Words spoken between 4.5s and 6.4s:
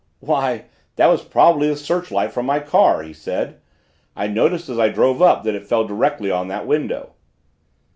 as I drove up that it fell directly